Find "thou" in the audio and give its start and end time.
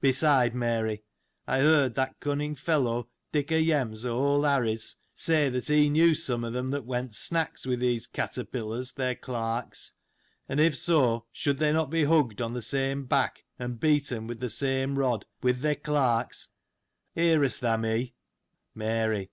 17.60-17.76